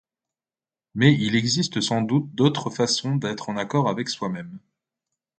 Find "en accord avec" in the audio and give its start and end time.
3.49-4.09